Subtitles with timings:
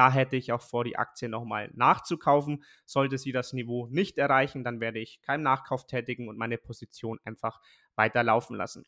[0.00, 2.64] Da hätte ich auch vor, die Aktie nochmal nachzukaufen.
[2.86, 7.18] Sollte sie das Niveau nicht erreichen, dann werde ich keinen Nachkauf tätigen und meine Position
[7.22, 7.60] einfach
[7.96, 8.86] weiterlaufen lassen.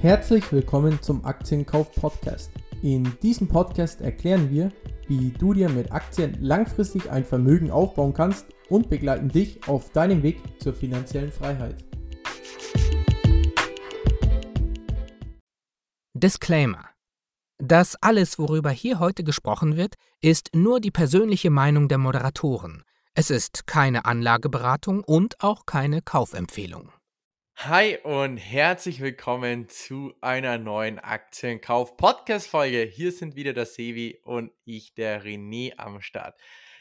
[0.00, 2.52] Herzlich willkommen zum Aktienkauf Podcast.
[2.84, 4.70] In diesem Podcast erklären wir,
[5.08, 10.22] wie du dir mit Aktien langfristig ein Vermögen aufbauen kannst und begleiten dich auf deinem
[10.22, 11.85] Weg zur finanziellen Freiheit.
[16.20, 16.88] Disclaimer.
[17.58, 22.84] Das alles, worüber hier heute gesprochen wird, ist nur die persönliche Meinung der Moderatoren.
[23.12, 26.90] Es ist keine Anlageberatung und auch keine Kaufempfehlung.
[27.56, 32.82] Hi und herzlich willkommen zu einer neuen Aktienkauf-Podcast-Folge.
[32.82, 36.34] Hier sind wieder der Sevi und ich, der René, am Start.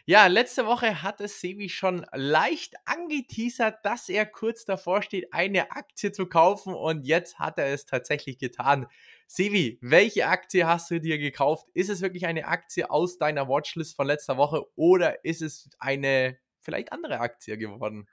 [0.08, 5.72] Ja, letzte Woche hat es Sevi schon leicht angeteasert, dass er kurz davor steht, eine
[5.72, 8.86] Aktie zu kaufen und jetzt hat er es tatsächlich getan.
[9.26, 11.68] Sevi, welche Aktie hast du dir gekauft?
[11.73, 16.38] Ist es wirklich eine Aktie aus deiner Watchlist von letzter Woche oder ist es eine
[16.62, 18.08] vielleicht andere Aktie geworden?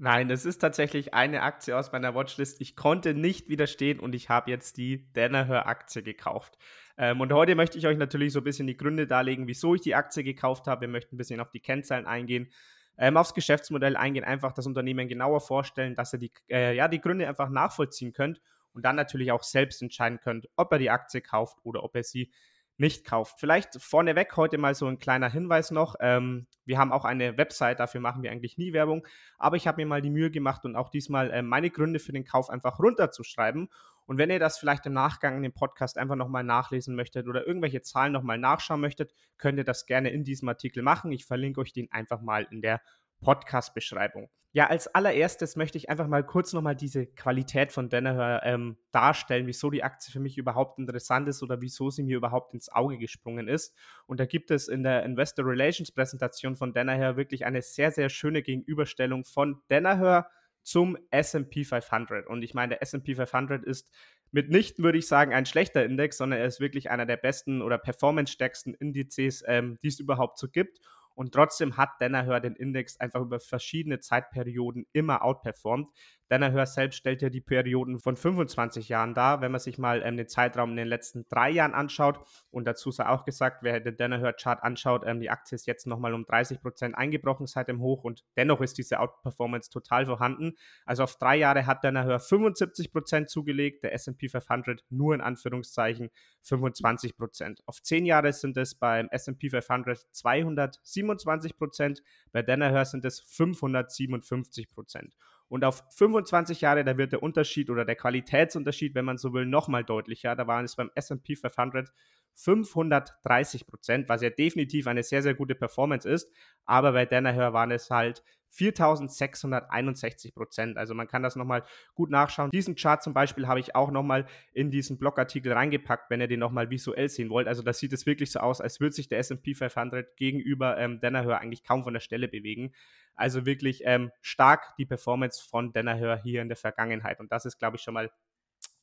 [0.00, 2.60] Nein, es ist tatsächlich eine Aktie aus meiner Watchlist.
[2.60, 6.56] Ich konnte nicht widerstehen und ich habe jetzt die Danaher-Aktie gekauft.
[6.98, 9.80] Ähm, und heute möchte ich euch natürlich so ein bisschen die Gründe darlegen, wieso ich
[9.80, 10.82] die Aktie gekauft habe.
[10.82, 12.50] Wir möchten ein bisschen auf die Kennzahlen eingehen,
[12.98, 17.00] ähm, aufs Geschäftsmodell eingehen, einfach das Unternehmen genauer vorstellen, dass ihr die, äh, ja, die
[17.00, 18.40] Gründe einfach nachvollziehen könnt
[18.72, 22.02] und dann natürlich auch selbst entscheiden könnt, ob ihr die Aktie kauft oder ob ihr
[22.02, 22.32] sie
[22.78, 23.38] nicht kauft.
[23.38, 25.96] Vielleicht vorneweg heute mal so ein kleiner Hinweis noch.
[26.00, 29.06] Ähm, wir haben auch eine Website, dafür machen wir eigentlich nie Werbung,
[29.38, 32.12] aber ich habe mir mal die Mühe gemacht und auch diesmal äh, meine Gründe für
[32.12, 33.68] den Kauf einfach runterzuschreiben.
[34.06, 37.46] Und wenn ihr das vielleicht im Nachgang in dem Podcast einfach nochmal nachlesen möchtet oder
[37.46, 41.12] irgendwelche Zahlen nochmal nachschauen möchtet, könnt ihr das gerne in diesem Artikel machen.
[41.12, 42.80] Ich verlinke euch den einfach mal in der
[43.20, 44.28] Podcast-Beschreibung.
[44.52, 49.46] Ja, als allererstes möchte ich einfach mal kurz nochmal diese Qualität von Danaher ähm, darstellen,
[49.46, 52.96] wieso die Aktie für mich überhaupt interessant ist oder wieso sie mir überhaupt ins Auge
[52.96, 53.76] gesprungen ist.
[54.06, 58.08] Und da gibt es in der Investor Relations Präsentation von Danaher wirklich eine sehr, sehr
[58.08, 60.30] schöne Gegenüberstellung von Danaher
[60.62, 62.26] zum S&P 500.
[62.26, 63.90] Und ich meine, der S&P 500 ist
[64.32, 67.78] mitnichten, würde ich sagen, ein schlechter Index, sondern er ist wirklich einer der besten oder
[67.78, 70.80] performance-stärksten Indizes, ähm, die es überhaupt so gibt.
[71.18, 75.88] Und trotzdem hat Danaher den Index einfach über verschiedene Zeitperioden immer outperformed.
[76.28, 79.40] Danaher selbst stellt ja die Perioden von 25 Jahren dar.
[79.40, 82.90] Wenn man sich mal ähm, den Zeitraum in den letzten drei Jahren anschaut, und dazu
[82.90, 86.60] sei auch gesagt, wer den Danaher-Chart anschaut, ähm, die Aktie ist jetzt nochmal um 30
[86.60, 90.54] Prozent eingebrochen seit dem Hoch und dennoch ist diese Outperformance total vorhanden.
[90.84, 96.10] Also auf drei Jahre hat Danaher 75 Prozent zugelegt, der S&P 500 nur in Anführungszeichen
[96.42, 97.62] 25 Prozent.
[97.66, 102.02] Auf zehn Jahre sind es beim S&P 500 227 Prozent,
[102.32, 105.16] bei Danaher sind es 557 Prozent.
[105.48, 109.46] Und auf 25 Jahre, da wird der Unterschied oder der Qualitätsunterschied, wenn man so will,
[109.46, 110.36] nochmal deutlicher.
[110.36, 111.90] Da waren es beim SP 500
[112.34, 116.30] 530 Prozent, was ja definitiv eine sehr, sehr gute Performance ist.
[116.64, 120.76] Aber bei Danaher waren es halt 4661 Prozent.
[120.76, 121.64] Also man kann das nochmal
[121.94, 122.50] gut nachschauen.
[122.50, 126.40] Diesen Chart zum Beispiel habe ich auch nochmal in diesen Blogartikel reingepackt, wenn ihr den
[126.40, 127.48] nochmal visuell sehen wollt.
[127.48, 131.00] Also das sieht es wirklich so aus, als würde sich der S&P 500 gegenüber ähm,
[131.00, 132.72] Danaher eigentlich kaum von der Stelle bewegen.
[133.14, 137.20] Also wirklich ähm, stark die Performance von Danaher hier in der Vergangenheit.
[137.20, 138.10] Und das ist, glaube ich, schon mal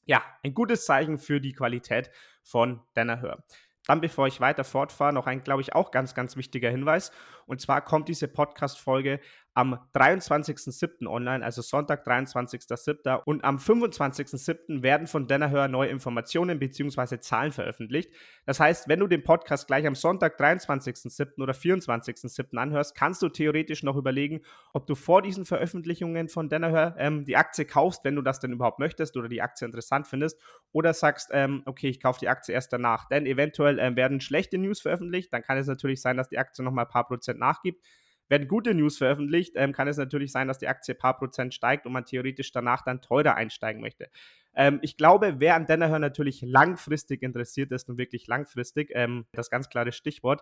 [0.06, 2.12] ja, ein gutes Zeichen für die Qualität
[2.44, 3.44] von Danaher.
[3.88, 7.12] Dann, bevor ich weiter fortfahre, noch ein, glaube ich, auch ganz, ganz wichtiger Hinweis.
[7.46, 9.20] Und zwar kommt diese Podcast-Folge
[9.56, 11.08] am 23.07.
[11.08, 13.22] online, also Sonntag, 23.07.
[13.24, 14.84] Und am 25.07.
[14.84, 17.20] werden von Danaher neue Informationen bzw.
[17.20, 18.12] Zahlen veröffentlicht.
[18.46, 21.42] Das heißt, wenn du den Podcast gleich am Sonntag, 23.07.
[21.42, 22.58] oder 24.07.
[22.58, 24.42] anhörst, kannst du theoretisch noch überlegen,
[24.74, 28.52] ob du vor diesen Veröffentlichungen von Danaher ähm, die Aktie kaufst, wenn du das denn
[28.52, 30.38] überhaupt möchtest oder die Aktie interessant findest,
[30.74, 33.08] oder sagst, ähm, okay, ich kaufe die Aktie erst danach.
[33.08, 36.62] Denn eventuell ähm, werden schlechte News veröffentlicht, dann kann es natürlich sein, dass die Aktie
[36.62, 37.82] noch mal ein paar Prozent nachgibt.
[38.30, 41.54] Werden gute News veröffentlicht, ähm, kann es natürlich sein, dass die Aktie ein paar Prozent
[41.54, 44.10] steigt und man theoretisch danach dann teurer einsteigen möchte.
[44.56, 49.50] Ähm, ich glaube, wer an Danaher natürlich langfristig interessiert ist und wirklich langfristig, ähm, das
[49.50, 50.42] ganz klare Stichwort,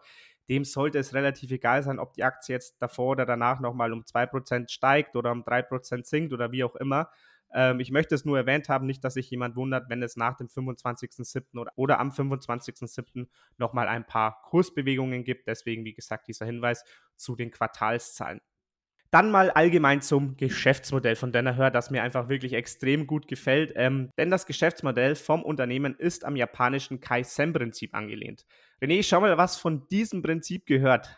[0.50, 4.06] dem sollte es relativ egal sein, ob die Aktie jetzt davor oder danach nochmal um
[4.06, 7.10] 2% steigt oder um 3% sinkt oder wie auch immer.
[7.54, 10.36] Ähm, ich möchte es nur erwähnt haben, nicht, dass sich jemand wundert, wenn es nach
[10.38, 11.60] dem 25.07.
[11.60, 13.28] Oder, oder am 25.07.
[13.58, 15.48] nochmal ein paar Kursbewegungen gibt.
[15.48, 16.84] Deswegen, wie gesagt, dieser Hinweis
[17.16, 18.42] zu den Quartalszahlen.
[19.14, 23.72] Dann mal allgemein zum Geschäftsmodell von Danaher, das mir einfach wirklich extrem gut gefällt.
[23.76, 28.44] Ähm, denn das Geschäftsmodell vom Unternehmen ist am japanischen Kaizen-Prinzip angelehnt.
[28.82, 31.16] René, schau mal, was von diesem Prinzip gehört.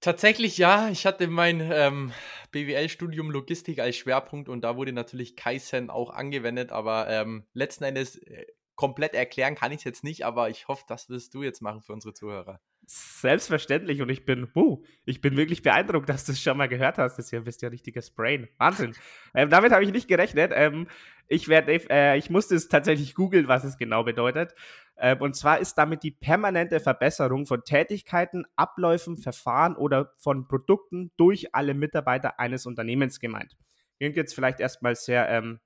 [0.00, 2.12] Tatsächlich ja, ich hatte mein ähm,
[2.54, 8.16] BWL-Studium Logistik als Schwerpunkt und da wurde natürlich Kaizen auch angewendet, aber ähm, letzten Endes
[8.16, 8.46] äh,
[8.76, 11.82] komplett erklären kann ich es jetzt nicht, aber ich hoffe, das wirst du jetzt machen
[11.82, 12.60] für unsere Zuhörer.
[12.86, 16.98] Selbstverständlich und ich bin, uh, ich bin wirklich beeindruckt, dass du es schon mal gehört
[16.98, 17.16] hast.
[17.16, 18.48] Das hier bist ja richtiges Brain.
[18.58, 18.94] Wahnsinn.
[19.34, 20.52] ähm, damit habe ich nicht gerechnet.
[20.54, 20.86] Ähm,
[21.26, 24.54] ich, werd, äh, ich musste es tatsächlich googeln, was es genau bedeutet.
[24.98, 31.10] Ähm, und zwar ist damit die permanente Verbesserung von Tätigkeiten, Abläufen, Verfahren oder von Produkten
[31.16, 33.56] durch alle Mitarbeiter eines Unternehmens gemeint.
[33.98, 35.60] Klingt jetzt vielleicht erstmal sehr ähm,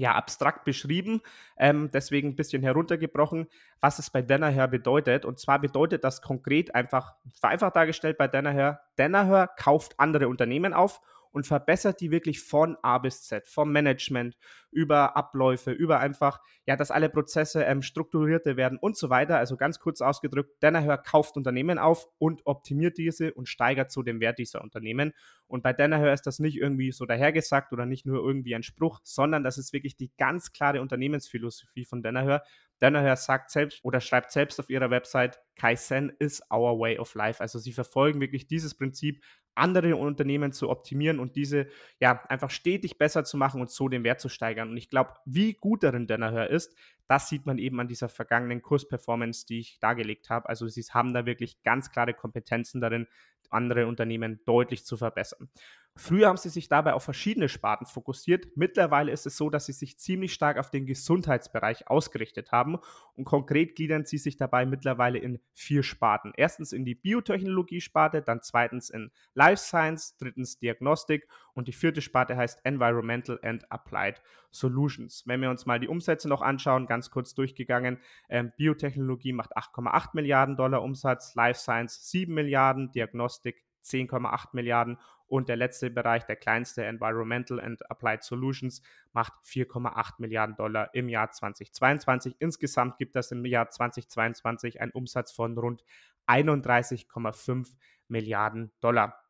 [0.00, 1.20] ja, abstrakt beschrieben,
[1.58, 3.46] ähm, deswegen ein bisschen heruntergebrochen,
[3.80, 5.24] was es bei Danaher bedeutet.
[5.24, 11.00] Und zwar bedeutet das konkret einfach, vereinfacht dargestellt bei Danaher, Danaher kauft andere Unternehmen auf
[11.32, 14.36] und verbessert die wirklich von A bis Z, vom Management
[14.70, 19.38] über Abläufe, über einfach, ja, dass alle Prozesse ähm, strukturierter werden und so weiter.
[19.38, 24.20] Also ganz kurz ausgedrückt, Danaher kauft Unternehmen auf und optimiert diese und steigert so den
[24.20, 25.12] Wert dieser Unternehmen.
[25.46, 29.00] Und bei Danaher ist das nicht irgendwie so dahergesagt oder nicht nur irgendwie ein Spruch,
[29.02, 32.42] sondern das ist wirklich die ganz klare Unternehmensphilosophie von Danaher.
[32.80, 37.40] Danaher sagt selbst oder schreibt selbst auf ihrer Website, Kaizen is our way of life.
[37.40, 39.22] Also sie verfolgen wirklich dieses Prinzip,
[39.54, 41.66] andere Unternehmen zu optimieren und diese
[42.00, 44.70] ja einfach stetig besser zu machen und so den Wert zu steigern.
[44.70, 46.74] Und ich glaube, wie gut darin Danaher ist,
[47.10, 50.48] das sieht man eben an dieser vergangenen Kursperformance, die ich dargelegt habe.
[50.48, 53.08] Also sie haben da wirklich ganz klare Kompetenzen darin,
[53.50, 55.48] andere Unternehmen deutlich zu verbessern.
[55.96, 58.56] Früher haben sie sich dabei auf verschiedene Sparten fokussiert.
[58.56, 62.78] Mittlerweile ist es so, dass sie sich ziemlich stark auf den Gesundheitsbereich ausgerichtet haben
[63.16, 66.32] und konkret gliedern sie sich dabei mittlerweile in vier Sparten.
[66.36, 71.26] Erstens in die Biotechnologie-Sparte, dann zweitens in Life Science, drittens Diagnostik
[71.60, 75.24] und die vierte Sparte heißt Environmental and Applied Solutions.
[75.26, 77.98] Wenn wir uns mal die Umsätze noch anschauen, ganz kurz durchgegangen,
[78.30, 84.96] ähm, Biotechnologie macht 8,8 Milliarden Dollar Umsatz, Life Science 7 Milliarden, Diagnostik 10,8 Milliarden
[85.26, 88.80] und der letzte Bereich, der kleinste Environmental and Applied Solutions,
[89.12, 92.36] macht 4,8 Milliarden Dollar im Jahr 2022.
[92.38, 95.84] Insgesamt gibt es im Jahr 2022 einen Umsatz von rund
[96.26, 97.76] 31,5
[98.08, 99.20] Milliarden Dollar.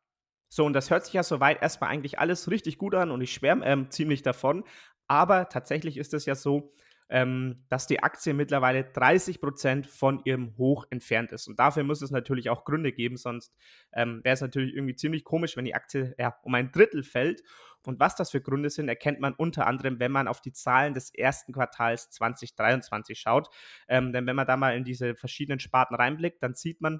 [0.53, 3.31] So, und das hört sich ja soweit erstmal eigentlich alles richtig gut an und ich
[3.31, 4.65] schwärme ähm, ziemlich davon.
[5.07, 6.73] Aber tatsächlich ist es ja so,
[7.09, 11.47] ähm, dass die Aktie mittlerweile 30 Prozent von ihrem Hoch entfernt ist.
[11.47, 13.55] Und dafür muss es natürlich auch Gründe geben, sonst
[13.93, 17.43] ähm, wäre es natürlich irgendwie ziemlich komisch, wenn die Aktie ja, um ein Drittel fällt.
[17.85, 20.93] Und was das für Gründe sind, erkennt man unter anderem, wenn man auf die Zahlen
[20.93, 23.47] des ersten Quartals 2023 schaut.
[23.87, 26.99] Ähm, denn wenn man da mal in diese verschiedenen Sparten reinblickt, dann sieht man,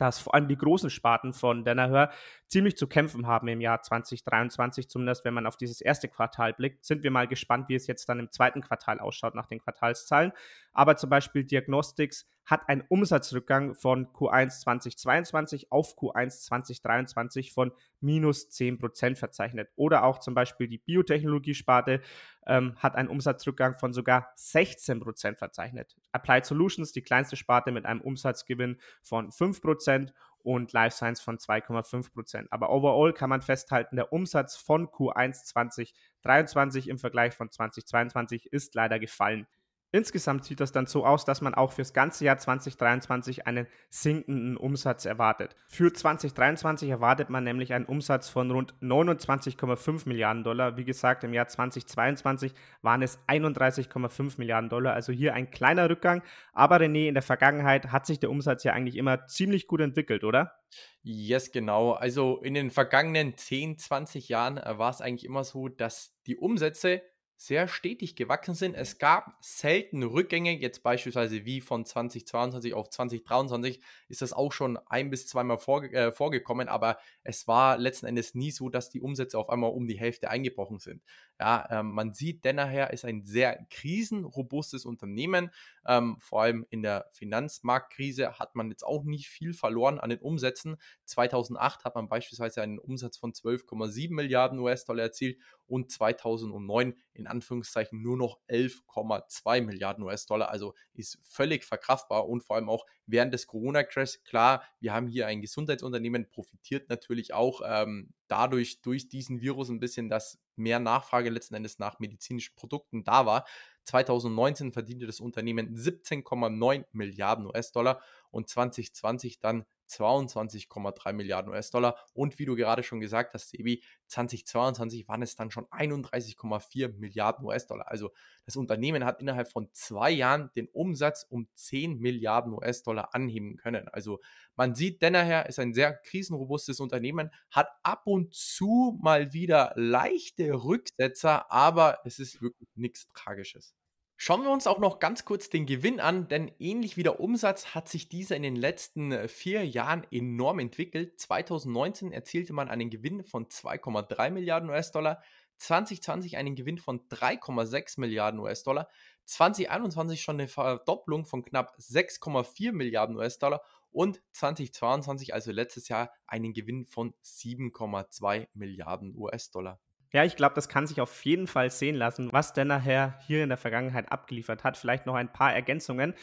[0.00, 2.10] dass vor allem die großen Sparten von Danaher
[2.46, 6.84] ziemlich zu kämpfen haben im Jahr 2023, zumindest wenn man auf dieses erste Quartal blickt.
[6.84, 10.32] Sind wir mal gespannt, wie es jetzt dann im zweiten Quartal ausschaut nach den Quartalszahlen.
[10.78, 18.48] Aber zum Beispiel Diagnostics hat einen Umsatzrückgang von Q1 2022 auf Q1 2023 von minus
[18.48, 19.70] 10% verzeichnet.
[19.74, 22.00] Oder auch zum Beispiel die Biotechnologie-Sparte
[22.46, 25.96] ähm, hat einen Umsatzrückgang von sogar 16% verzeichnet.
[26.12, 30.12] Applied Solutions, die kleinste Sparte mit einem Umsatzgewinn von 5%
[30.44, 32.46] und Life Science von 2,5%.
[32.50, 38.76] Aber overall kann man festhalten, der Umsatz von Q1 2023 im Vergleich von 2022 ist
[38.76, 39.48] leider gefallen.
[39.90, 44.58] Insgesamt sieht das dann so aus, dass man auch fürs ganze Jahr 2023 einen sinkenden
[44.58, 45.56] Umsatz erwartet.
[45.66, 50.76] Für 2023 erwartet man nämlich einen Umsatz von rund 29,5 Milliarden Dollar.
[50.76, 52.52] Wie gesagt, im Jahr 2022
[52.82, 54.92] waren es 31,5 Milliarden Dollar.
[54.92, 56.22] Also hier ein kleiner Rückgang.
[56.52, 60.22] Aber René, in der Vergangenheit hat sich der Umsatz ja eigentlich immer ziemlich gut entwickelt,
[60.22, 60.58] oder?
[61.02, 61.92] Yes, genau.
[61.92, 66.36] Also in den vergangenen 10, 20 Jahren äh, war es eigentlich immer so, dass die
[66.36, 67.00] Umsätze
[67.40, 68.74] sehr stetig gewachsen sind.
[68.74, 74.76] Es gab selten Rückgänge, jetzt beispielsweise wie von 2022 auf 2023 ist das auch schon
[74.88, 79.00] ein bis zweimal vorge äh, vorgekommen, aber es war letzten Endes nie so, dass die
[79.00, 81.04] Umsätze auf einmal um die Hälfte eingebrochen sind.
[81.38, 85.50] Ja, ähm, man sieht, Dennerher ist ein sehr krisenrobustes Unternehmen.
[85.86, 90.18] Ähm, vor allem in der Finanzmarktkrise hat man jetzt auch nicht viel verloren an den
[90.18, 90.76] Umsätzen.
[91.04, 98.02] 2008 hat man beispielsweise einen Umsatz von 12,7 Milliarden US-Dollar erzielt und 2009 in Anführungszeichen
[98.02, 100.50] nur noch 11,2 Milliarden US-Dollar.
[100.50, 104.22] Also ist völlig verkraftbar und vor allem auch während des Corona-Crash.
[104.24, 109.80] Klar, wir haben hier ein Gesundheitsunternehmen, profitiert natürlich auch ähm, dadurch durch diesen Virus ein
[109.80, 113.46] bisschen, dass mehr Nachfrage letzten Endes nach medizinischen Produkten da war.
[113.84, 121.96] 2019 verdiente das Unternehmen 17,9 Milliarden US-Dollar und 2020 dann 22,3 Milliarden US-Dollar.
[122.12, 127.44] Und wie du gerade schon gesagt hast, Sebi, 2022 waren es dann schon 31,4 Milliarden
[127.44, 127.88] US-Dollar.
[127.88, 128.12] Also
[128.44, 133.88] das Unternehmen hat innerhalb von zwei Jahren den Umsatz um 10 Milliarden US-Dollar anheben können.
[133.88, 134.20] Also
[134.56, 140.52] man sieht, Dennerher ist ein sehr krisenrobustes Unternehmen, hat ab und zu mal wieder leichte
[140.64, 143.77] Rücksetzer, aber es ist wirklich nichts Tragisches.
[144.20, 147.76] Schauen wir uns auch noch ganz kurz den Gewinn an, denn ähnlich wie der Umsatz
[147.76, 151.20] hat sich dieser in den letzten äh, vier Jahren enorm entwickelt.
[151.20, 155.22] 2019 erzielte man einen Gewinn von 2,3 Milliarden US-Dollar,
[155.58, 158.88] 2020 einen Gewinn von 3,6 Milliarden US-Dollar,
[159.26, 166.52] 2021 schon eine Verdopplung von knapp 6,4 Milliarden US-Dollar und 2022, also letztes Jahr, einen
[166.52, 169.78] Gewinn von 7,2 Milliarden US-Dollar.
[170.12, 173.50] Ja, ich glaube, das kann sich auf jeden Fall sehen lassen, was nachher hier in
[173.50, 174.76] der Vergangenheit abgeliefert hat.
[174.78, 176.14] Vielleicht noch ein paar Ergänzungen.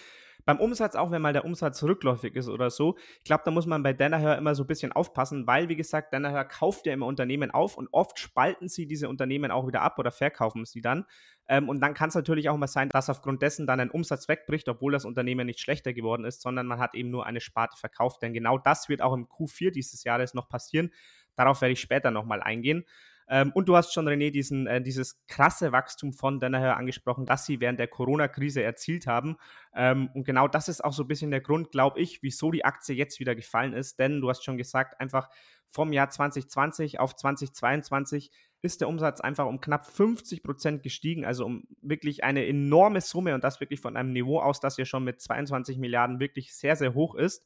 [0.44, 3.66] Beim Umsatz, auch wenn mal der Umsatz rückläufig ist oder so, ich glaube, da muss
[3.66, 7.08] man bei Danaher immer so ein bisschen aufpassen, weil, wie gesagt, Danaher kauft ja immer
[7.08, 11.06] Unternehmen auf und oft spalten sie diese Unternehmen auch wieder ab oder verkaufen sie dann.
[11.48, 14.28] Ähm, und dann kann es natürlich auch mal sein, dass aufgrund dessen dann ein Umsatz
[14.28, 17.78] wegbricht, obwohl das Unternehmen nicht schlechter geworden ist, sondern man hat eben nur eine Sparte
[17.78, 18.22] verkauft.
[18.22, 20.92] Denn genau das wird auch im Q4 dieses Jahres noch passieren.
[21.36, 22.86] Darauf werde ich später nochmal eingehen.
[23.28, 27.46] Ähm, und du hast schon, René, diesen, äh, dieses krasse Wachstum von Danaher angesprochen, das
[27.46, 29.38] sie während der Corona-Krise erzielt haben.
[29.74, 32.66] Ähm, und genau das ist auch so ein bisschen der Grund, glaube ich, wieso die
[32.66, 34.00] Aktie jetzt wieder gefallen ist.
[34.00, 35.30] Denn du hast schon gesagt, einfach
[35.70, 41.46] vom Jahr 2020 auf 2022 ist der Umsatz einfach um knapp 50 Prozent gestiegen, also
[41.46, 45.04] um wirklich eine enorme Summe und das wirklich von einem Niveau aus, das ja schon
[45.04, 47.44] mit 22 Milliarden wirklich sehr, sehr hoch ist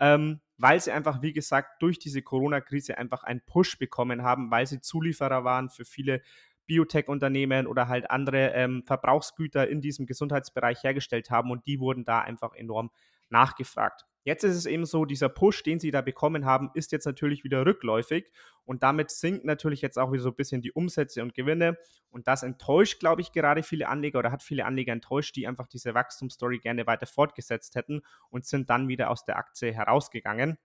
[0.00, 4.66] ähm, weil sie einfach, wie gesagt, durch diese Corona-Krise einfach einen Push bekommen haben, weil
[4.66, 6.22] sie Zulieferer waren für viele
[6.66, 12.20] Biotech-Unternehmen oder halt andere ähm, Verbrauchsgüter in diesem Gesundheitsbereich hergestellt haben und die wurden da
[12.20, 12.90] einfach enorm
[13.28, 14.06] nachgefragt.
[14.24, 17.44] Jetzt ist es eben so, dieser Push, den sie da bekommen haben, ist jetzt natürlich
[17.44, 18.30] wieder rückläufig
[18.64, 21.76] und damit sinkt natürlich jetzt auch wieder so ein bisschen die Umsätze und Gewinne
[22.10, 25.66] und das enttäuscht, glaube ich, gerade viele Anleger oder hat viele Anleger enttäuscht, die einfach
[25.66, 28.00] diese Wachstumsstory gerne weiter fortgesetzt hätten
[28.30, 30.56] und sind dann wieder aus der Aktie herausgegangen.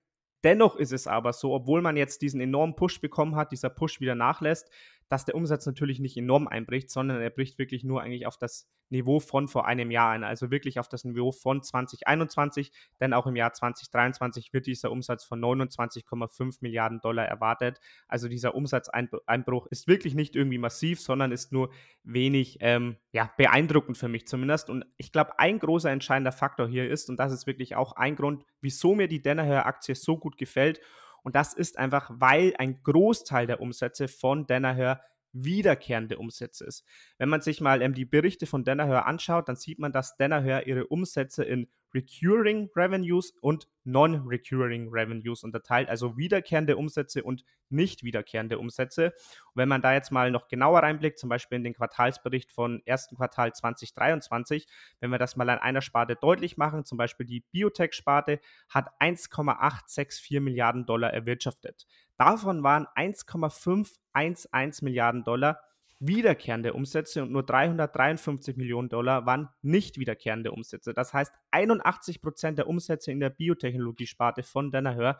[0.43, 3.99] Dennoch ist es aber so, obwohl man jetzt diesen enormen Push bekommen hat, dieser Push
[3.99, 4.71] wieder nachlässt,
[5.09, 8.69] dass der Umsatz natürlich nicht enorm einbricht, sondern er bricht wirklich nur eigentlich auf das
[8.89, 13.27] Niveau von vor einem Jahr ein, also wirklich auf das Niveau von 2021, denn auch
[13.27, 17.79] im Jahr 2023 wird dieser Umsatz von 29,5 Milliarden Dollar erwartet.
[18.07, 21.71] Also dieser Umsatzeinbruch ist wirklich nicht irgendwie massiv, sondern ist nur
[22.03, 24.69] wenig ähm, ja, beeindruckend für mich zumindest.
[24.69, 28.15] Und ich glaube, ein großer entscheidender Faktor hier ist, und das ist wirklich auch ein
[28.15, 30.81] Grund, wieso mir die Danaher-Aktie so gut gefällt
[31.23, 36.83] und das ist einfach, weil ein Großteil der Umsätze von Danaher wiederkehrende Umsätze ist.
[37.17, 40.67] Wenn man sich mal ähm, die Berichte von Danaher anschaut, dann sieht man, dass Danaher
[40.67, 48.59] ihre Umsätze in Recurring Revenues und Non-Recurring Revenues unterteilt, also wiederkehrende Umsätze und nicht wiederkehrende
[48.59, 49.07] Umsätze.
[49.07, 52.81] Und wenn man da jetzt mal noch genauer reinblickt, zum Beispiel in den Quartalsbericht von
[52.85, 54.67] ersten Quartal 2023,
[54.99, 60.39] wenn wir das mal an einer Sparte deutlich machen, zum Beispiel die Biotech-Sparte hat 1,864
[60.39, 61.87] Milliarden Dollar erwirtschaftet.
[62.17, 65.61] Davon waren 1,511 Milliarden Dollar
[65.99, 70.93] wiederkehrende Umsätze und nur 353 Millionen Dollar waren nicht wiederkehrende Umsätze.
[70.93, 75.19] Das heißt, 81 Prozent der Umsätze in der Biotechnologie-Sparte von Danaher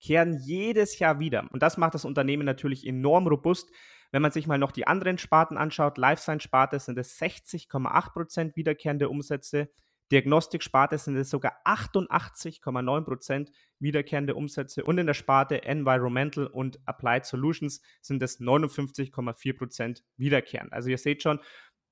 [0.00, 1.48] kehren jedes Jahr wieder.
[1.52, 3.70] Und das macht das Unternehmen natürlich enorm robust.
[4.12, 8.12] Wenn man sich mal noch die anderen Sparten anschaut, Life Science Sparte sind es 60,8
[8.12, 9.70] Prozent wiederkehrende Umsätze,
[10.10, 17.80] Diagnostik-Sparte sind es sogar 88,9% wiederkehrende Umsätze und in der Sparte Environmental und Applied Solutions
[18.00, 20.72] sind es 59,4% wiederkehrend.
[20.72, 21.40] Also ihr seht schon,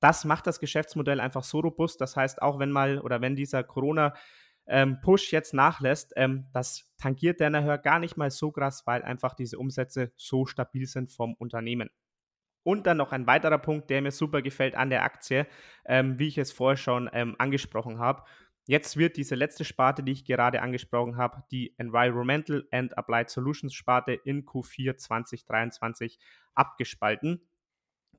[0.00, 2.00] das macht das Geschäftsmodell einfach so robust.
[2.00, 4.14] Das heißt, auch wenn mal oder wenn dieser Corona
[4.66, 9.02] ähm, Push jetzt nachlässt, ähm, das tangiert der Hör gar nicht mal so krass, weil
[9.02, 11.90] einfach diese Umsätze so stabil sind vom Unternehmen.
[12.68, 15.46] Und dann noch ein weiterer Punkt, der mir super gefällt an der Aktie,
[15.86, 18.24] ähm, wie ich es vorher schon ähm, angesprochen habe.
[18.66, 23.72] Jetzt wird diese letzte Sparte, die ich gerade angesprochen habe, die Environmental and Applied Solutions
[23.72, 26.18] Sparte in Q4 2023
[26.54, 27.40] abgespalten.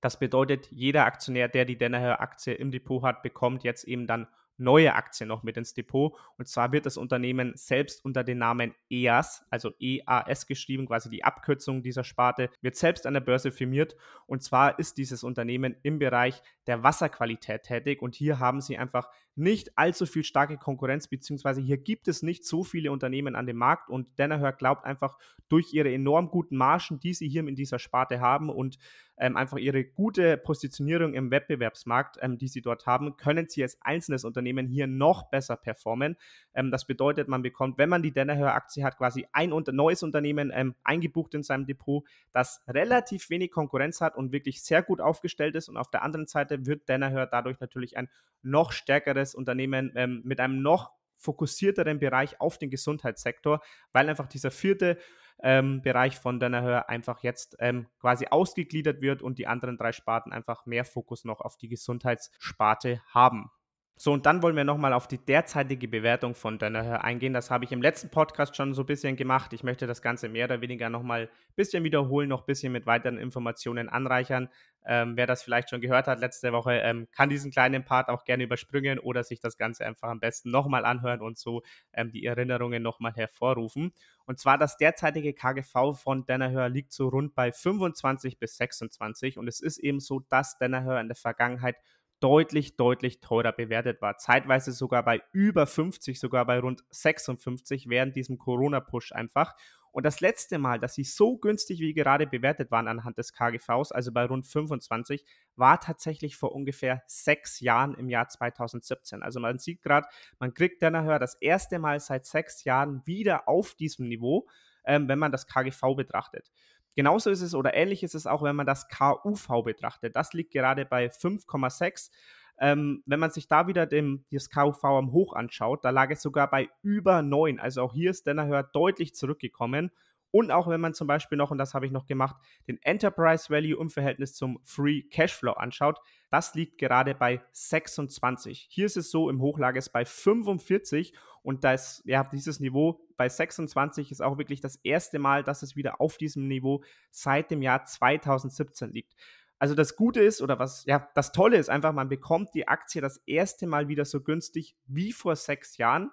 [0.01, 4.27] Das bedeutet, jeder Aktionär, der die Danaher Aktie im Depot hat, bekommt jetzt eben dann
[4.59, 6.13] neue Aktien noch mit ins Depot.
[6.37, 11.23] Und zwar wird das Unternehmen selbst unter dem Namen EAS, also EAS geschrieben, quasi die
[11.23, 13.95] Abkürzung dieser Sparte, wird selbst an der Börse firmiert.
[14.25, 18.01] Und zwar ist dieses Unternehmen im Bereich der Wasserqualität tätig.
[18.01, 19.09] Und hier haben sie einfach
[19.39, 23.57] nicht allzu viel starke Konkurrenz, beziehungsweise hier gibt es nicht so viele Unternehmen an dem
[23.57, 23.89] Markt.
[23.89, 25.17] Und Danaher glaubt einfach
[25.47, 28.77] durch ihre enorm guten Margen, die sie hier in dieser Sparte haben und
[29.19, 33.77] ähm, einfach ihre gute Positionierung im Wettbewerbsmarkt, ähm, die sie dort haben, können sie als
[33.81, 36.15] einzelnes Unternehmen hier noch besser performen.
[36.53, 40.03] Ähm, das bedeutet, man bekommt, wenn man die Danaher Aktie hat, quasi ein unter neues
[40.03, 45.01] Unternehmen ähm, eingebucht in seinem Depot, das relativ wenig Konkurrenz hat und wirklich sehr gut
[45.01, 45.67] aufgestellt ist.
[45.67, 48.09] Und auf der anderen Seite wird Danaher dadurch natürlich ein
[48.41, 54.51] noch stärkeres Unternehmen ähm, mit einem noch fokussierteren Bereich auf den Gesundheitssektor, weil einfach dieser
[54.51, 54.97] vierte
[55.41, 60.33] ähm, Bereich von Danaher einfach jetzt ähm, quasi ausgegliedert wird und die anderen drei Sparten
[60.33, 63.51] einfach mehr Fokus noch auf die Gesundheitssparte haben.
[64.01, 67.33] So, und dann wollen wir nochmal auf die derzeitige Bewertung von Danaher eingehen.
[67.33, 69.51] Das habe ich im letzten Podcast schon so ein bisschen gemacht.
[69.51, 72.85] Ich möchte das Ganze mehr oder weniger nochmal ein bisschen wiederholen, noch ein bisschen mit
[72.85, 74.47] weiteren Informationen anreichern.
[74.85, 78.23] Ähm, wer das vielleicht schon gehört hat letzte Woche, ähm, kann diesen kleinen Part auch
[78.23, 82.25] gerne überspringen oder sich das Ganze einfach am besten nochmal anhören und so ähm, die
[82.25, 83.91] Erinnerungen nochmal hervorrufen.
[84.25, 89.49] Und zwar das derzeitige KGV von Danaher liegt so rund bei 25 bis 26 und
[89.49, 91.75] es ist eben so, dass Danaher in der Vergangenheit
[92.19, 94.17] deutlich, deutlich teurer bewertet war.
[94.17, 99.55] Zeitweise sogar bei über 50, sogar bei rund 56 während diesem Corona-Push einfach.
[99.91, 103.91] Und das letzte Mal, dass sie so günstig wie gerade bewertet waren anhand des KGVs,
[103.91, 109.23] also bei rund 25, war tatsächlich vor ungefähr sechs Jahren im Jahr 2017.
[109.23, 110.07] Also man sieht gerade,
[110.37, 114.47] man kriegt Danaher das erste Mal seit sechs Jahren wieder auf diesem Niveau,
[114.85, 116.51] ähm, wenn man das KGV betrachtet.
[116.99, 120.17] Genauso ist es oder ähnlich ist es auch, wenn man das KUV betrachtet.
[120.17, 122.11] Das liegt gerade bei 5,6.
[122.59, 126.21] Ähm, wenn man sich da wieder dem, das KUV am Hoch anschaut, da lag es
[126.21, 127.57] sogar bei über 9.
[127.57, 129.91] Also auch hier ist Danaher deutlich zurückgekommen.
[130.31, 132.35] Und auch wenn man zum Beispiel noch, und das habe ich noch gemacht,
[132.67, 138.67] den Enterprise Value im Verhältnis zum Free Cashflow anschaut, das liegt gerade bei 26.
[138.69, 143.27] Hier ist es so, im Hochlage ist bei 45 und das, ja, dieses Niveau bei
[143.27, 147.61] 26 ist auch wirklich das erste Mal, dass es wieder auf diesem Niveau seit dem
[147.61, 149.15] Jahr 2017 liegt.
[149.57, 153.01] Also das Gute ist, oder was, ja, das Tolle ist einfach, man bekommt die Aktie
[153.01, 156.11] das erste Mal wieder so günstig wie vor sechs Jahren.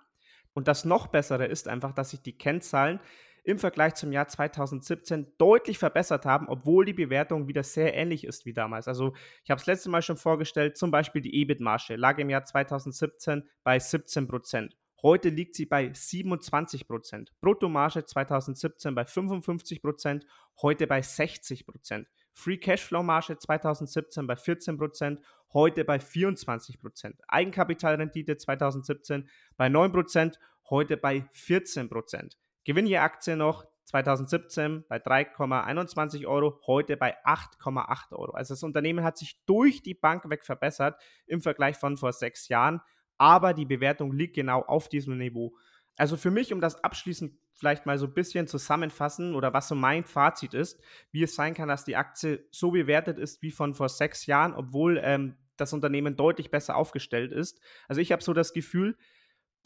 [0.53, 2.99] Und das noch bessere ist einfach, dass sich die Kennzahlen
[3.47, 8.45] im Vergleich zum Jahr 2017 deutlich verbessert haben, obwohl die Bewertung wieder sehr ähnlich ist
[8.45, 8.89] wie damals.
[8.89, 12.45] Also ich habe es letzte Mal schon vorgestellt, zum Beispiel die EBIT-Marge lag im Jahr
[12.45, 14.77] 2017 bei 17 Prozent.
[15.01, 17.33] Heute liegt sie bei 27 Prozent.
[17.41, 20.27] Bruttomarge 2017 bei 55 Prozent,
[20.61, 22.09] heute bei 60 Prozent.
[22.33, 25.21] Free Cashflow-Marge 2017 bei 14 Prozent,
[25.53, 27.21] heute bei 24 Prozent.
[27.29, 32.37] Eigenkapitalrendite 2017 bei 9 Prozent, heute bei 14 Prozent.
[32.67, 38.33] Gewinn je Aktie noch 2017 bei 3,21 Euro, heute bei 8,8 Euro.
[38.33, 42.49] Also das Unternehmen hat sich durch die Bank weg verbessert im Vergleich von vor sechs
[42.49, 42.81] Jahren,
[43.19, 45.57] aber die Bewertung liegt genau auf diesem Niveau.
[45.97, 49.77] Also für mich, um das abschließend vielleicht mal so ein bisschen zusammenfassen oder was so
[49.77, 53.77] mein Fazit ist, wie es sein kann, dass die Aktie so bewertet ist wie von
[53.77, 57.61] vor sechs Jahren, obwohl ähm, das Unternehmen deutlich besser aufgestellt ist.
[57.87, 58.97] Also ich habe so das Gefühl,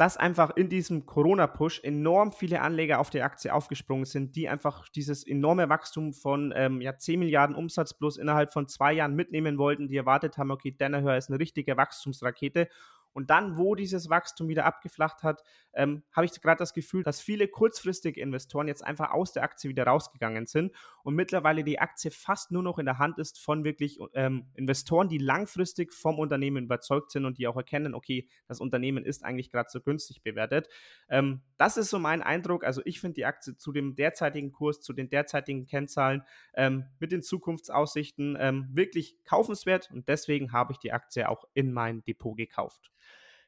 [0.00, 4.88] dass einfach in diesem Corona-Push enorm viele Anleger auf die Aktie aufgesprungen sind, die einfach
[4.88, 9.58] dieses enorme Wachstum von ähm, ja, 10 Milliarden Umsatz plus innerhalb von zwei Jahren mitnehmen
[9.58, 12.70] wollten, die erwartet haben, okay, Danaher ist eine richtige Wachstumsrakete
[13.12, 15.42] und dann, wo dieses Wachstum wieder abgeflacht hat,
[15.73, 19.70] ähm, habe ich gerade das Gefühl, dass viele kurzfristige Investoren jetzt einfach aus der Aktie
[19.70, 23.64] wieder rausgegangen sind und mittlerweile die Aktie fast nur noch in der Hand ist von
[23.64, 28.61] wirklich ähm, Investoren, die langfristig vom Unternehmen überzeugt sind und die auch erkennen, okay, das
[28.61, 30.68] Unternehmen ist eigentlich gerade so günstig bewertet.
[31.09, 32.64] Ähm, das ist so mein Eindruck.
[32.64, 36.23] Also ich finde die Aktie zu dem derzeitigen Kurs, zu den derzeitigen Kennzahlen
[36.55, 41.73] ähm, mit den Zukunftsaussichten ähm, wirklich kaufenswert und deswegen habe ich die Aktie auch in
[41.73, 42.90] mein Depot gekauft.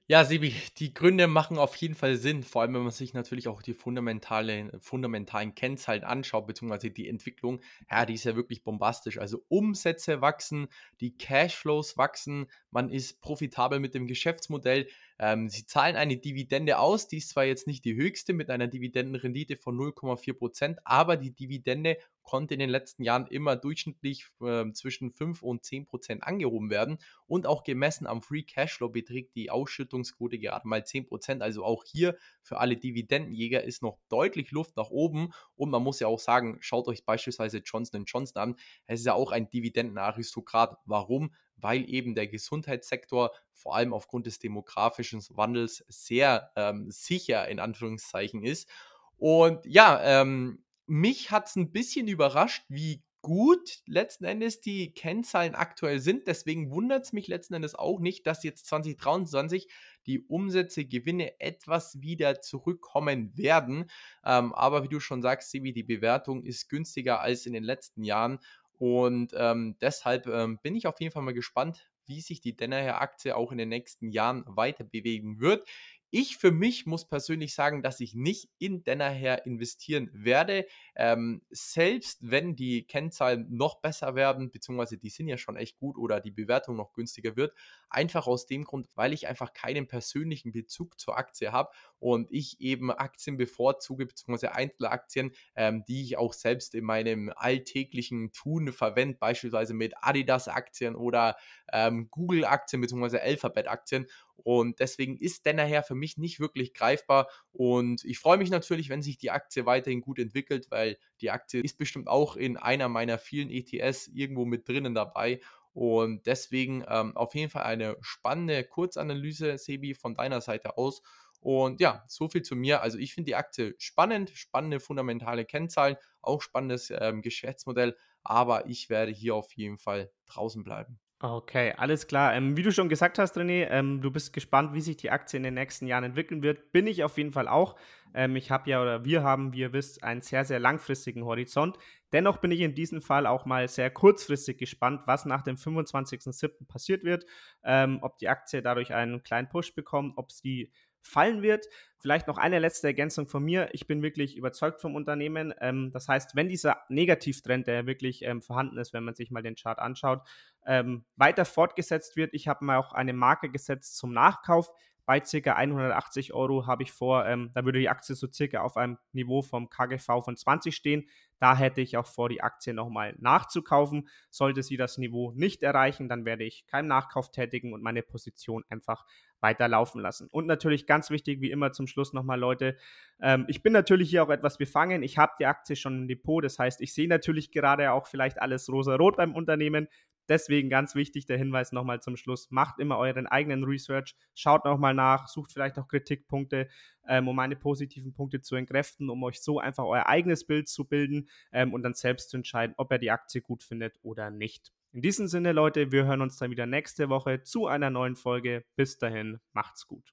[0.08, 3.46] Ja, Sebi, die Gründe machen auf jeden Fall Sinn, vor allem wenn man sich natürlich
[3.48, 7.60] auch die fundamentale, fundamentalen Kennzahlen anschaut, beziehungsweise die Entwicklung,
[7.90, 9.18] ja, die ist ja wirklich bombastisch.
[9.18, 10.66] Also Umsätze wachsen,
[11.00, 14.88] die Cashflows wachsen, man ist profitabel mit dem Geschäftsmodell.
[15.22, 18.66] Ähm, sie zahlen eine Dividende aus, die ist zwar jetzt nicht die höchste mit einer
[18.66, 24.72] Dividendenrendite von 0,4 Prozent, aber die Dividende konnte in den letzten Jahren immer durchschnittlich äh,
[24.72, 29.48] zwischen 5 und 10 Prozent angehoben werden und auch gemessen am Free Cashflow beträgt die
[29.48, 31.40] Ausschüttungsquote gerade mal 10 Prozent.
[31.40, 36.00] Also auch hier für alle Dividendenjäger ist noch deutlich Luft nach oben und man muss
[36.00, 38.56] ja auch sagen, schaut euch beispielsweise Johnson Johnson an.
[38.88, 40.78] Es ist ja auch ein Dividendenaristokrat.
[40.84, 41.32] Warum?
[41.62, 48.44] Weil eben der Gesundheitssektor vor allem aufgrund des demografischen Wandels sehr ähm, sicher in Anführungszeichen
[48.44, 48.68] ist.
[49.16, 55.54] Und ja, ähm, mich hat es ein bisschen überrascht, wie gut letzten Endes die Kennzahlen
[55.54, 56.26] aktuell sind.
[56.26, 59.68] Deswegen wundert es mich letzten Endes auch nicht, dass jetzt 2023
[60.06, 63.88] die Umsätze, Gewinne etwas wieder zurückkommen werden.
[64.24, 68.02] Ähm, aber wie du schon sagst, Sibi, die Bewertung ist günstiger als in den letzten
[68.02, 68.40] Jahren.
[68.82, 73.36] Und ähm, deshalb ähm, bin ich auf jeden Fall mal gespannt, wie sich die Denner-Aktie
[73.36, 75.68] auch in den nächsten Jahren weiter bewegen wird.
[76.14, 80.66] Ich für mich muss persönlich sagen, dass ich nicht in Dennerher investieren werde.
[80.94, 85.96] Ähm, selbst wenn die Kennzahlen noch besser werden, beziehungsweise die sind ja schon echt gut
[85.96, 87.54] oder die Bewertung noch günstiger wird,
[87.88, 92.60] einfach aus dem Grund, weil ich einfach keinen persönlichen Bezug zur Aktie habe und ich
[92.60, 99.16] eben Aktien bevorzuge, beziehungsweise Einzelaktien, ähm, die ich auch selbst in meinem alltäglichen Tun verwende,
[99.16, 101.36] beispielsweise mit Adidas-Aktien oder
[101.72, 104.06] ähm, Google-Aktien, beziehungsweise Alphabet-Aktien.
[104.44, 107.28] Und deswegen ist Dennerher für mich nicht wirklich greifbar.
[107.52, 111.60] Und ich freue mich natürlich, wenn sich die Aktie weiterhin gut entwickelt, weil die Aktie
[111.62, 115.40] ist bestimmt auch in einer meiner vielen ETS irgendwo mit drinnen dabei.
[115.74, 121.02] Und deswegen ähm, auf jeden Fall eine spannende Kurzanalyse, Sebi, von deiner Seite aus.
[121.40, 122.82] Und ja, so viel zu mir.
[122.82, 128.88] Also ich finde die Aktie spannend, spannende fundamentale Kennzahlen, auch spannendes ähm, Geschäftsmodell, aber ich
[128.90, 131.01] werde hier auf jeden Fall draußen bleiben.
[131.24, 132.34] Okay, alles klar.
[132.34, 135.36] Ähm, wie du schon gesagt hast, René, ähm, du bist gespannt, wie sich die Aktie
[135.36, 136.72] in den nächsten Jahren entwickeln wird.
[136.72, 137.76] Bin ich auf jeden Fall auch.
[138.12, 141.78] Ähm, ich habe ja oder wir haben, wie ihr wisst, einen sehr, sehr langfristigen Horizont.
[142.12, 146.66] Dennoch bin ich in diesem Fall auch mal sehr kurzfristig gespannt, was nach dem 25.07.
[146.66, 147.24] passiert wird.
[147.62, 151.66] Ähm, ob die Aktie dadurch einen kleinen Push bekommt, ob sie fallen wird.
[151.98, 153.68] Vielleicht noch eine letzte Ergänzung von mir.
[153.72, 155.54] Ich bin wirklich überzeugt vom Unternehmen.
[155.60, 159.42] Ähm, das heißt, wenn dieser Negativtrend, der wirklich ähm, vorhanden ist, wenn man sich mal
[159.42, 160.22] den Chart anschaut,
[160.66, 164.70] ähm, weiter fortgesetzt wird, ich habe mal auch eine Marke gesetzt zum Nachkauf.
[165.04, 165.52] Bei ca.
[165.54, 169.42] 180 Euro habe ich vor, ähm, da würde die Aktie so circa auf einem Niveau
[169.42, 171.08] vom KGV von 20 stehen.
[171.40, 174.08] Da hätte ich auch vor, die Aktie nochmal nachzukaufen.
[174.30, 178.64] Sollte sie das Niveau nicht erreichen, dann werde ich keinen Nachkauf tätigen und meine Position
[178.68, 179.04] einfach
[179.40, 180.28] weiterlaufen lassen.
[180.30, 182.76] Und natürlich ganz wichtig, wie immer zum Schluss nochmal, Leute,
[183.20, 185.02] ähm, ich bin natürlich hier auch etwas befangen.
[185.02, 188.40] Ich habe die Aktie schon im Depot, das heißt, ich sehe natürlich gerade auch vielleicht
[188.40, 189.88] alles rosa-rot beim Unternehmen.
[190.28, 192.50] Deswegen ganz wichtig der Hinweis nochmal zum Schluss.
[192.50, 196.68] Macht immer euren eigenen Research, schaut nochmal nach, sucht vielleicht auch Kritikpunkte,
[197.08, 200.84] ähm, um meine positiven Punkte zu entkräften, um euch so einfach euer eigenes Bild zu
[200.86, 204.72] bilden ähm, und dann selbst zu entscheiden, ob ihr die Aktie gut findet oder nicht.
[204.92, 208.64] In diesem Sinne, Leute, wir hören uns dann wieder nächste Woche zu einer neuen Folge.
[208.76, 210.12] Bis dahin, macht's gut.